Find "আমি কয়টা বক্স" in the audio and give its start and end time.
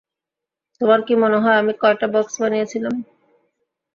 1.57-2.33